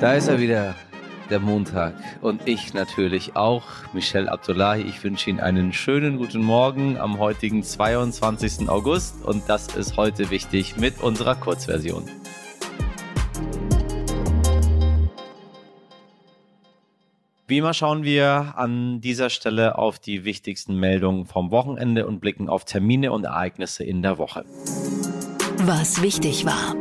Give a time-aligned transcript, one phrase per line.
[0.00, 0.76] Da ist er wieder,
[1.28, 1.92] der Montag.
[2.20, 4.82] Und ich natürlich auch, Michel Abdullahi.
[4.82, 8.68] Ich wünsche Ihnen einen schönen guten Morgen am heutigen 22.
[8.68, 9.24] August.
[9.24, 12.04] Und das ist heute wichtig mit unserer Kurzversion.
[17.48, 22.48] Wie immer schauen wir an dieser Stelle auf die wichtigsten Meldungen vom Wochenende und blicken
[22.48, 24.44] auf Termine und Ereignisse in der Woche.
[25.56, 26.76] Was wichtig war.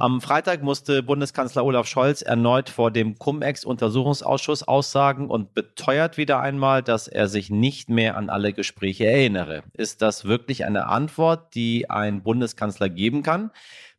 [0.00, 6.82] Am Freitag musste Bundeskanzler Olaf Scholz erneut vor dem Cum-Ex-Untersuchungsausschuss aussagen und beteuert wieder einmal,
[6.82, 9.62] dass er sich nicht mehr an alle Gespräche erinnere.
[9.74, 13.50] Ist das wirklich eine Antwort, die ein Bundeskanzler geben kann?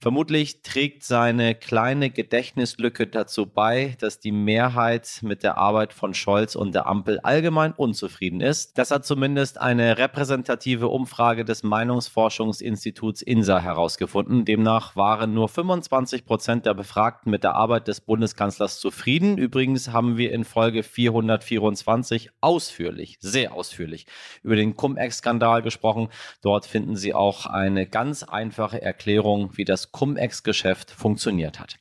[0.02, 6.56] Vermutlich trägt seine kleine Gedächtnislücke dazu bei, dass die Mehrheit mit der Arbeit von Scholz
[6.56, 8.80] und der Ampel allgemein unzufrieden ist.
[8.80, 14.44] Das hat zumindest eine repräsentative Umfrage des Meinungsforschungsinstituts INSA herausgefunden.
[14.44, 19.38] Demnach waren nur 25 Prozent der Befragten mit der Arbeit des Bundeskanzlers zufrieden.
[19.38, 24.08] Übrigens haben wir in Folge 424 ausführlich, sehr ausführlich
[24.42, 26.10] über den Cum-Ex-Skandal gesprochen.
[26.42, 31.78] Dort finden Sie auch eine ganz einfache Erklärung, wie das Cum-Ex-Geschäft funktioniert hat.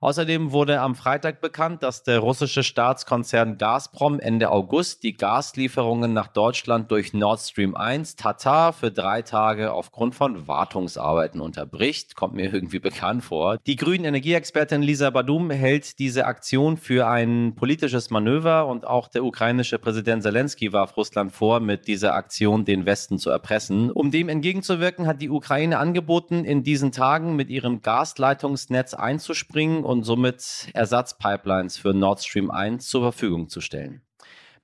[0.00, 6.28] Außerdem wurde am Freitag bekannt, dass der russische Staatskonzern Gazprom Ende August die Gaslieferungen nach
[6.28, 12.14] Deutschland durch Nord Stream 1 Tatar für drei Tage aufgrund von Wartungsarbeiten unterbricht.
[12.14, 13.58] Kommt mir irgendwie bekannt vor.
[13.66, 19.24] Die grünen Energieexpertin Lisa Badum hält diese Aktion für ein politisches Manöver und auch der
[19.24, 23.90] ukrainische Präsident Zelensky warf Russland vor, mit dieser Aktion den Westen zu erpressen.
[23.90, 30.02] Um dem entgegenzuwirken, hat die Ukraine angeboten, in diesen Tagen mit ihrem Gasleitungsnetz einzuspringen und
[30.02, 34.02] somit Ersatzpipelines für Nord Stream 1 zur Verfügung zu stellen.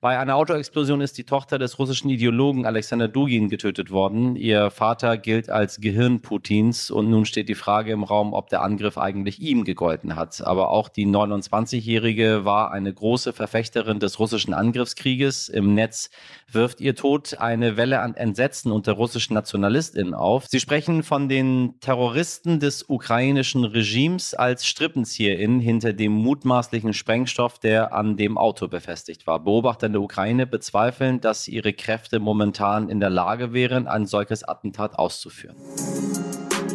[0.05, 4.35] Bei einer Autoexplosion ist die Tochter des russischen Ideologen Alexander Dugin getötet worden.
[4.35, 8.61] Ihr Vater gilt als Gehirn Putins und nun steht die Frage im Raum, ob der
[8.61, 10.45] Angriff eigentlich ihm gegolten hat.
[10.45, 15.49] Aber auch die 29-Jährige war eine große Verfechterin des russischen Angriffskrieges.
[15.49, 16.11] Im Netz
[16.51, 20.45] wirft ihr Tod eine Welle an Entsetzen unter russischen NationalistInnen auf.
[20.45, 27.91] Sie sprechen von den Terroristen des ukrainischen Regimes als StrippenzieherInnen hinter dem mutmaßlichen Sprengstoff, der
[27.91, 29.43] an dem Auto befestigt war.
[29.43, 34.99] Beobachter der Ukraine bezweifeln, dass ihre Kräfte momentan in der Lage wären, ein solches Attentat
[34.99, 35.55] auszuführen.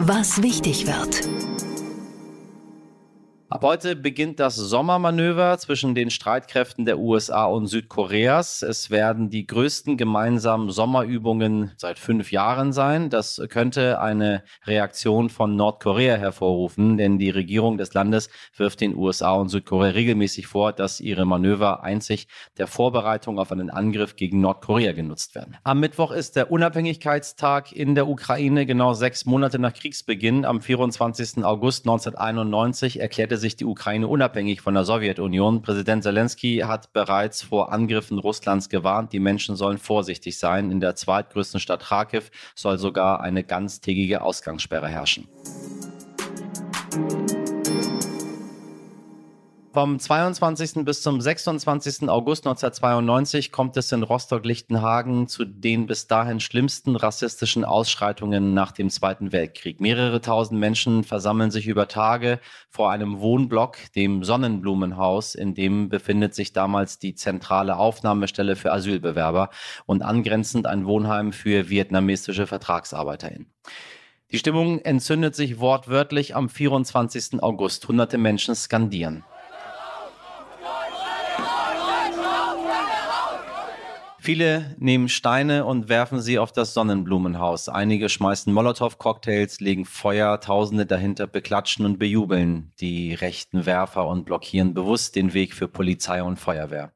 [0.00, 1.39] Was wichtig wird.
[3.52, 8.62] Ab heute beginnt das Sommermanöver zwischen den Streitkräften der USA und Südkoreas.
[8.62, 13.10] Es werden die größten gemeinsamen Sommerübungen seit fünf Jahren sein.
[13.10, 19.32] Das könnte eine Reaktion von Nordkorea hervorrufen, denn die Regierung des Landes wirft den USA
[19.32, 24.92] und Südkorea regelmäßig vor, dass ihre Manöver einzig der Vorbereitung auf einen Angriff gegen Nordkorea
[24.92, 25.56] genutzt werden.
[25.64, 30.44] Am Mittwoch ist der Unabhängigkeitstag in der Ukraine, genau sechs Monate nach Kriegsbeginn.
[30.44, 31.44] Am 24.
[31.44, 35.62] August 1991 erklärte sich die Ukraine unabhängig von der Sowjetunion.
[35.62, 39.12] Präsident Zelensky hat bereits vor Angriffen Russlands gewarnt.
[39.12, 40.70] Die Menschen sollen vorsichtig sein.
[40.70, 45.26] In der zweitgrößten Stadt Kharkiv soll sogar eine ganztägige Ausgangssperre herrschen.
[49.72, 50.84] Vom 22.
[50.84, 52.08] bis zum 26.
[52.08, 58.90] August 1992 kommt es in Rostock-Lichtenhagen zu den bis dahin schlimmsten rassistischen Ausschreitungen nach dem
[58.90, 59.80] Zweiten Weltkrieg.
[59.80, 66.34] Mehrere tausend Menschen versammeln sich über Tage vor einem Wohnblock, dem Sonnenblumenhaus, in dem befindet
[66.34, 69.50] sich damals die zentrale Aufnahmestelle für Asylbewerber
[69.86, 73.46] und angrenzend ein Wohnheim für vietnamesische VertragsarbeiterInnen.
[74.32, 77.40] Die Stimmung entzündet sich wortwörtlich am 24.
[77.40, 77.86] August.
[77.86, 79.22] Hunderte Menschen skandieren.
[84.32, 87.68] Viele nehmen Steine und werfen sie auf das Sonnenblumenhaus.
[87.68, 94.72] Einige schmeißen Molotow-Cocktails, legen Feuer, Tausende dahinter beklatschen und bejubeln die rechten Werfer und blockieren
[94.72, 96.92] bewusst den Weg für Polizei und Feuerwehr.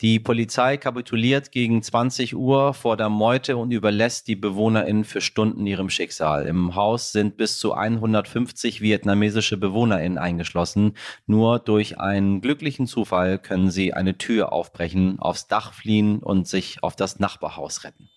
[0.00, 5.64] Die Polizei kapituliert gegen 20 Uhr vor der Meute und überlässt die BewohnerInnen für Stunden
[5.68, 6.46] ihrem Schicksal.
[6.46, 10.94] Im Haus sind bis zu 150 vietnamesische BewohnerInnen eingeschlossen.
[11.26, 16.82] Nur durch einen glücklichen Zufall können sie eine Tür aufbrechen, aufs Dach fliehen und sich
[16.82, 18.10] auf das Nachbarhaus retten.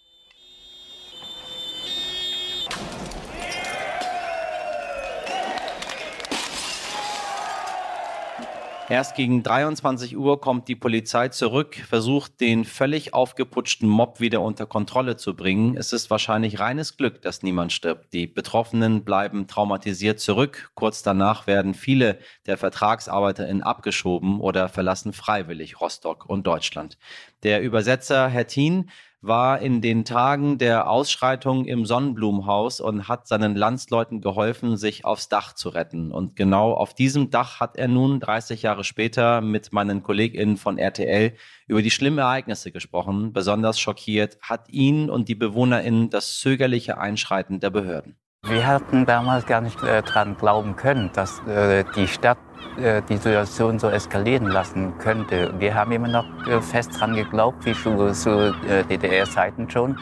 [8.90, 14.66] Erst gegen 23 Uhr kommt die Polizei zurück, versucht den völlig aufgeputschten Mob wieder unter
[14.66, 15.76] Kontrolle zu bringen.
[15.76, 18.14] Es ist wahrscheinlich reines Glück, dass niemand stirbt.
[18.14, 20.72] Die Betroffenen bleiben traumatisiert zurück.
[20.74, 26.98] Kurz danach werden viele der VertragsarbeiterInnen abgeschoben oder verlassen freiwillig Rostock und Deutschland.
[27.44, 28.90] Der Übersetzer Herr Thien
[29.28, 35.30] war in den Tagen der Ausschreitung im Sonnenblumenhaus und hat seinen Landsleuten geholfen, sich aufs
[35.30, 36.12] Dach zu retten.
[36.12, 40.78] Und genau auf diesem Dach hat er nun 30 Jahre später mit meinen KollegInnen von
[40.78, 41.34] RTL
[41.68, 43.34] über die schlimmen Ereignisse gesprochen.
[43.34, 48.16] Besonders schockiert hat ihn und die BewohnerInnen das zögerliche Einschreiten der Behörden.
[48.50, 52.38] Wir hatten damals gar nicht äh, daran glauben können, dass äh, die Stadt
[52.78, 55.54] äh, die Situation so eskalieren lassen könnte.
[55.60, 59.98] Wir haben immer noch äh, fest daran geglaubt, wie schon zu äh, DDR-Zeiten schon,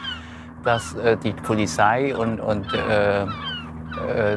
[0.62, 2.66] dass die Polizei und, und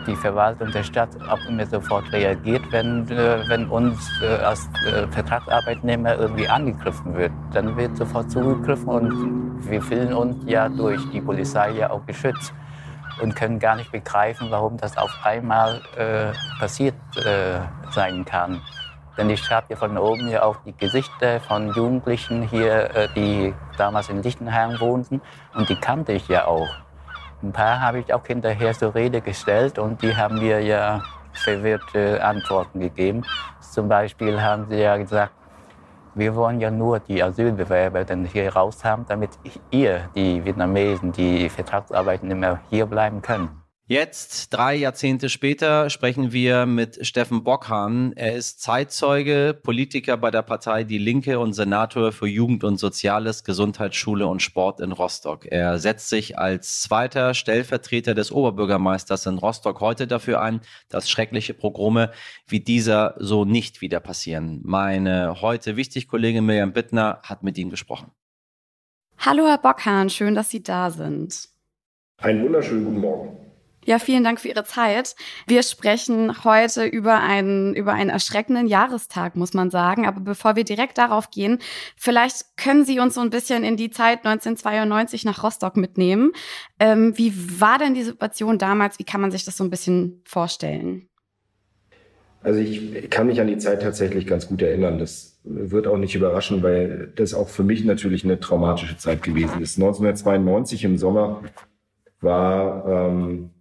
[0.06, 4.69] die Verwaltung der Stadt auch immer sofort reagiert, wenn, wenn uns als
[5.09, 7.31] Vertragsarbeitnehmer irgendwie angegriffen wird.
[7.51, 12.53] Dann wird sofort zugegriffen und wir fühlen uns ja durch die Polizei ja auch geschützt
[13.21, 17.60] und können gar nicht begreifen, warum das auf einmal äh, passiert äh,
[17.92, 18.62] sein kann.
[19.18, 23.54] Denn ich habe ja von oben ja auch die Gesichter von Jugendlichen hier, äh, die
[23.77, 25.21] damals in Lichtenheim wohnten,
[25.54, 26.69] und die kannte ich ja auch.
[27.44, 31.01] Ein paar habe ich auch hinterher zur Rede gestellt und die haben mir ja
[31.33, 33.24] verwirrte Antworten gegeben.
[33.60, 35.33] Zum Beispiel haben sie ja gesagt,
[36.19, 39.31] wir wollen ja nur die Asylbewerber dann hier raus haben, damit
[39.71, 43.50] ihr, die Vietnamesen, die Vertragsarbeitnehmer, hier bleiben können.
[43.91, 48.13] Jetzt, drei Jahrzehnte später, sprechen wir mit Steffen Bockhahn.
[48.13, 53.44] Er ist Zeitzeuge, Politiker bei der Partei Die Linke und Senator für Jugend und Soziales,
[53.44, 55.47] Gesundheit, Schule und Sport in Rostock.
[55.47, 61.56] Er setzt sich als zweiter Stellvertreter des Oberbürgermeisters in Rostock heute dafür ein, dass schreckliche
[61.56, 62.12] Progrome
[62.45, 64.59] wie dieser so nicht wieder passieren.
[64.62, 68.12] Meine heute wichtig Kollegin Mirjam Bittner hat mit ihm gesprochen.
[69.18, 71.50] Hallo Herr Bockhahn, schön, dass Sie da sind.
[72.19, 73.48] Einen wunderschönen guten Morgen.
[73.85, 75.15] Ja, vielen Dank für Ihre Zeit.
[75.47, 80.05] Wir sprechen heute über einen, über einen erschreckenden Jahrestag, muss man sagen.
[80.05, 81.59] Aber bevor wir direkt darauf gehen,
[81.95, 86.33] vielleicht können Sie uns so ein bisschen in die Zeit 1992 nach Rostock mitnehmen.
[86.79, 88.99] Ähm, wie war denn die Situation damals?
[88.99, 91.07] Wie kann man sich das so ein bisschen vorstellen?
[92.41, 94.97] Also ich kann mich an die Zeit tatsächlich ganz gut erinnern.
[94.97, 99.61] Das wird auch nicht überraschen, weil das auch für mich natürlich eine traumatische Zeit gewesen
[99.61, 99.77] ist.
[99.77, 101.41] 1992 im Sommer
[102.21, 103.51] war ähm,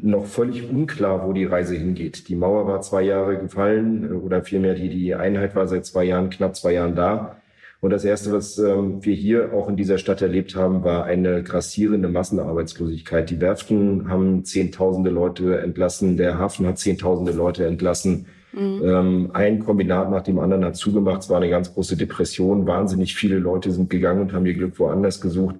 [0.00, 2.28] noch völlig unklar, wo die Reise hingeht.
[2.28, 6.04] Die Mauer war zwei Jahre gefallen äh, oder vielmehr die, die Einheit war seit zwei
[6.04, 7.36] Jahren, knapp zwei Jahren da.
[7.80, 11.42] Und das Erste, was ähm, wir hier auch in dieser Stadt erlebt haben, war eine
[11.42, 13.28] grassierende Massenarbeitslosigkeit.
[13.28, 18.26] Die Werften haben Zehntausende Leute entlassen, der Hafen hat Zehntausende Leute entlassen.
[18.54, 18.80] Mhm.
[18.84, 21.22] Ähm, ein Kombinat nach dem anderen hat zugemacht.
[21.22, 22.66] Es war eine ganz große Depression.
[22.66, 25.56] Wahnsinnig viele Leute sind gegangen und haben ihr Glück woanders gesucht.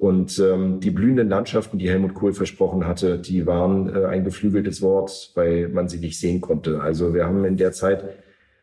[0.00, 4.80] Und ähm, die blühenden Landschaften, die Helmut Kohl versprochen hatte, die waren äh, ein geflügeltes
[4.80, 6.80] Wort, weil man sie nicht sehen konnte.
[6.80, 8.04] Also wir haben in der Zeit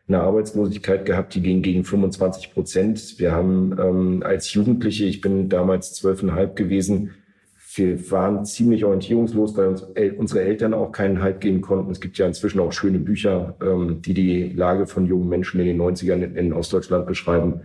[0.08, 3.20] eine Arbeitslosigkeit gehabt, die ging gegen 25 Prozent.
[3.20, 7.12] Wir haben ähm, als Jugendliche, ich bin damals zwölfeinhalb gewesen,
[7.76, 11.92] wir waren ziemlich orientierungslos, weil uns el unsere Eltern auch keinen Halt geben konnten.
[11.92, 15.68] Es gibt ja inzwischen auch schöne Bücher, ähm, die die Lage von jungen Menschen in
[15.68, 17.60] den 90ern in, in Ostdeutschland beschreiben.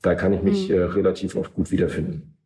[0.00, 0.76] Da kann ich mich mhm.
[0.76, 2.37] äh, relativ oft gut wiederfinden.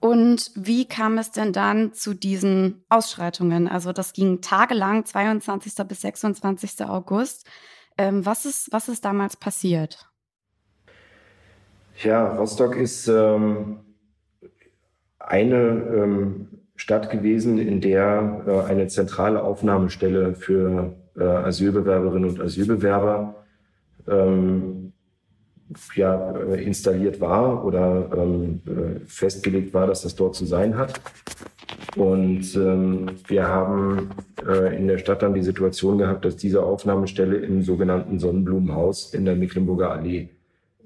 [0.00, 3.66] Und wie kam es denn dann zu diesen Ausschreitungen?
[3.66, 5.74] Also das ging tagelang, 22.
[5.88, 6.84] bis 26.
[6.84, 7.46] August.
[7.96, 10.06] Ähm, was, ist, was ist damals passiert?
[12.02, 13.80] Ja, Rostock ist ähm,
[15.18, 23.44] eine ähm, Stadt gewesen, in der äh, eine zentrale Aufnahmestelle für äh, Asylbewerberinnen und Asylbewerber
[24.06, 24.87] ähm,
[25.94, 31.00] ja, äh, installiert war oder ähm, äh, festgelegt war, dass das dort zu sein hat.
[31.96, 34.10] Und ähm, wir haben
[34.46, 39.24] äh, in der Stadt dann die Situation gehabt, dass diese Aufnahmestelle im sogenannten Sonnenblumenhaus in
[39.24, 40.28] der Mecklenburger Allee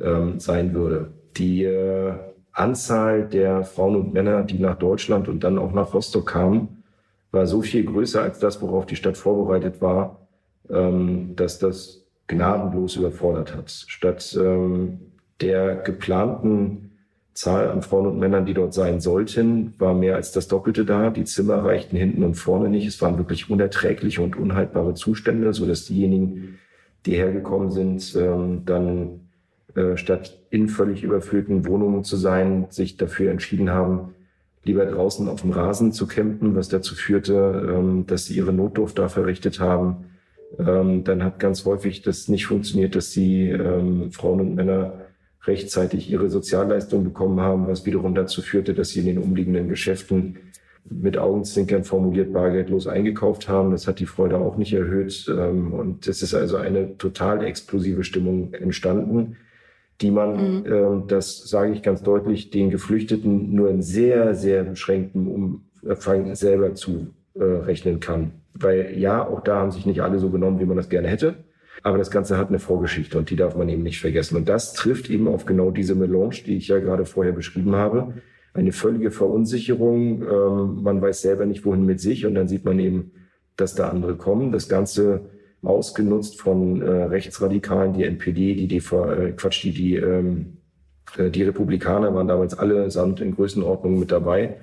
[0.00, 1.12] ähm, sein würde.
[1.36, 2.12] Die äh,
[2.52, 6.82] Anzahl der Frauen und Männer, die nach Deutschland und dann auch nach Rostock kamen,
[7.30, 10.28] war so viel größer als das, worauf die Stadt vorbereitet war,
[10.68, 12.01] ähm, dass das
[12.32, 13.70] gnadenlos überfordert hat.
[13.70, 14.98] Statt ähm,
[15.40, 16.90] der geplanten
[17.34, 21.10] Zahl an Frauen und Männern, die dort sein sollten, war mehr als das Doppelte da.
[21.10, 22.86] Die Zimmer reichten hinten und vorne nicht.
[22.86, 26.58] Es waren wirklich unerträgliche und unhaltbare Zustände, so dass diejenigen,
[27.06, 29.28] die hergekommen sind, ähm, dann
[29.74, 34.14] äh, statt in völlig überfüllten Wohnungen zu sein, sich dafür entschieden haben,
[34.64, 38.98] lieber draußen auf dem Rasen zu campen, was dazu führte, ähm, dass sie ihre Notdurft
[38.98, 40.11] da verrichtet haben
[40.58, 45.02] ähm, dann hat ganz häufig das nicht funktioniert, dass die ähm, Frauen und Männer
[45.44, 50.36] rechtzeitig ihre Sozialleistung bekommen haben, was wiederum dazu führte, dass sie in den umliegenden Geschäften
[50.84, 53.70] mit Augenzwinkern formuliert bargeldlos eingekauft haben.
[53.70, 55.26] Das hat die Freude auch nicht erhöht.
[55.28, 59.36] Ähm, und es ist also eine total explosive Stimmung entstanden,
[60.00, 60.66] die man, mhm.
[60.66, 66.74] äh, das sage ich ganz deutlich, den Geflüchteten nur in sehr, sehr beschränktem Umfang selber
[66.74, 68.32] zurechnen äh, kann.
[68.54, 71.36] Weil ja, auch da haben sich nicht alle so genommen, wie man das gerne hätte.
[71.82, 74.36] Aber das Ganze hat eine Vorgeschichte und die darf man eben nicht vergessen.
[74.36, 78.14] Und das trifft eben auf genau diese Melange, die ich ja gerade vorher beschrieben habe.
[78.54, 80.22] Eine völlige Verunsicherung.
[80.22, 82.26] Ähm, man weiß selber nicht, wohin mit sich.
[82.26, 83.12] Und dann sieht man eben,
[83.56, 84.52] dass da andere kommen.
[84.52, 85.30] Das Ganze
[85.62, 90.58] ausgenutzt von äh, Rechtsradikalen, die NPD, die DV, äh, Quatsch, die, die, ähm,
[91.16, 94.56] äh, die Republikaner waren damals alle samt in Größenordnung mit dabei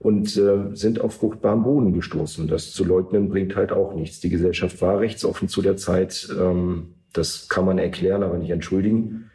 [0.00, 2.48] und äh, sind auf fruchtbaren Boden gestoßen.
[2.48, 4.18] Das zu leugnen bringt halt auch nichts.
[4.20, 6.28] Die Gesellschaft war rechtsoffen zu der Zeit.
[6.36, 9.30] Ähm, das kann man erklären, aber nicht entschuldigen.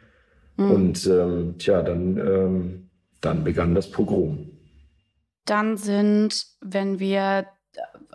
[0.56, 0.70] Mhm.
[0.70, 4.50] Und ähm, tja, dann, ähm, dann begann das Pogrom.
[5.44, 7.46] Dann sind, wenn wir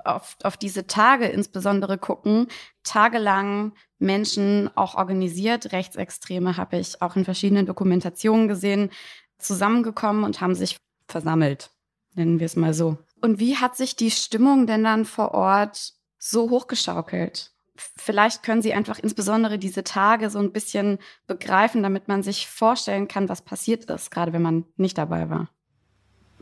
[0.03, 2.48] auf, auf diese Tage insbesondere gucken,
[2.84, 8.89] tagelang Menschen auch organisiert, Rechtsextreme habe ich auch in verschiedenen Dokumentationen gesehen,
[9.38, 10.77] zusammengekommen und haben sich
[11.08, 11.72] versammelt,
[12.15, 12.98] nennen wir es mal so.
[13.22, 17.51] Und wie hat sich die Stimmung denn dann vor Ort so hochgeschaukelt?
[17.75, 23.08] Vielleicht können Sie einfach insbesondere diese Tage so ein bisschen begreifen, damit man sich vorstellen
[23.08, 25.50] kann, was passiert ist, gerade wenn man nicht dabei war.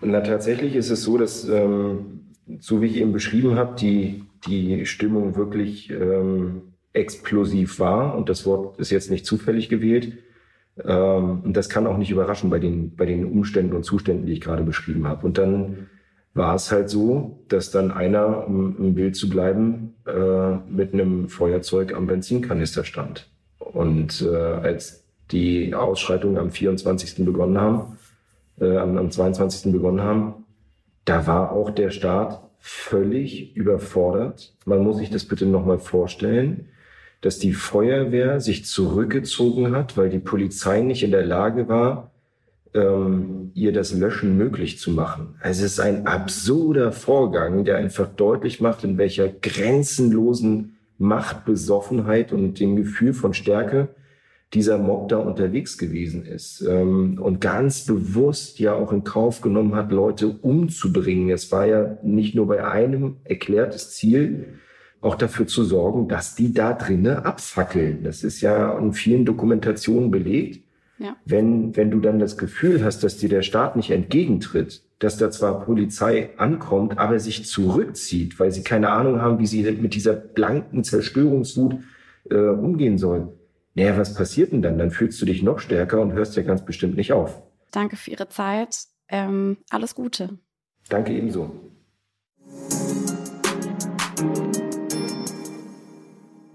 [0.01, 4.85] Na, tatsächlich ist es so, dass ähm, so wie ich eben beschrieben habe, die, die
[4.85, 8.15] Stimmung wirklich ähm, explosiv war.
[8.15, 10.17] Und das Wort ist jetzt nicht zufällig gewählt.
[10.85, 14.33] Ähm, und das kann auch nicht überraschen bei den, bei den Umständen und Zuständen, die
[14.33, 15.25] ich gerade beschrieben habe.
[15.25, 15.87] Und dann
[16.33, 21.27] war es halt so, dass dann einer, um im Bild zu bleiben, äh, mit einem
[21.29, 23.29] Feuerzeug am Benzinkanister stand.
[23.57, 27.25] Und äh, als die Ausschreitungen am 24.
[27.25, 27.97] begonnen haben,
[28.59, 29.71] äh, am, am 22.
[29.71, 30.45] begonnen haben,
[31.05, 34.55] da war auch der Staat völlig überfordert.
[34.65, 36.67] Man muss sich das bitte nochmal vorstellen,
[37.21, 42.11] dass die Feuerwehr sich zurückgezogen hat, weil die Polizei nicht in der Lage war,
[42.73, 45.35] ähm, ihr das Löschen möglich zu machen.
[45.41, 52.59] Also es ist ein absurder Vorgang, der einfach deutlich macht, in welcher grenzenlosen Machtbesoffenheit und
[52.59, 53.89] dem Gefühl von Stärke
[54.53, 59.75] dieser Mob da unterwegs gewesen ist ähm, und ganz bewusst ja auch in Kauf genommen
[59.75, 61.29] hat, Leute umzubringen.
[61.29, 64.59] Es war ja nicht nur bei einem erklärtes Ziel,
[65.01, 68.03] auch dafür zu sorgen, dass die da drinnen abfackeln.
[68.03, 70.63] Das ist ja in vielen Dokumentationen belegt.
[70.97, 71.15] Ja.
[71.23, 75.31] Wenn, wenn du dann das Gefühl hast, dass dir der Staat nicht entgegentritt, dass da
[75.31, 80.13] zwar Polizei ankommt, aber sich zurückzieht, weil sie keine Ahnung haben, wie sie mit dieser
[80.13, 81.77] blanken Zerstörungswut
[82.29, 83.29] äh, umgehen sollen,
[83.75, 84.77] naja, was passiert denn dann?
[84.77, 87.41] Dann fühlst du dich noch stärker und hörst ja ganz bestimmt nicht auf.
[87.71, 88.75] Danke für Ihre Zeit.
[89.07, 90.37] Ähm, alles Gute.
[90.89, 91.51] Danke ebenso.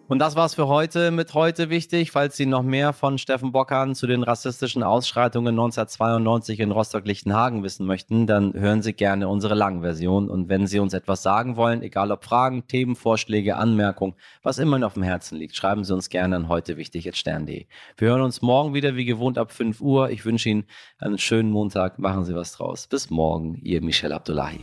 [0.07, 2.11] Und das war's für heute mit heute wichtig.
[2.11, 7.87] Falls Sie noch mehr von Steffen Bockern zu den rassistischen Ausschreitungen 1992 in Rostock-Lichtenhagen wissen
[7.87, 10.29] möchten, dann hören Sie gerne unsere Langversion.
[10.29, 14.85] Und wenn Sie uns etwas sagen wollen, egal ob Fragen, Themenvorschläge, Anmerkungen, was immer Ihnen
[14.85, 17.67] auf dem Herzen liegt, schreiben Sie uns gerne an heute wichtig stern.de.
[17.97, 20.11] Wir hören uns morgen wieder wie gewohnt ab 5 Uhr.
[20.11, 20.67] Ich wünsche Ihnen
[20.99, 21.99] einen schönen Montag.
[21.99, 22.87] Machen Sie was draus.
[22.89, 24.61] Bis morgen, Ihr Michel Abdullahi.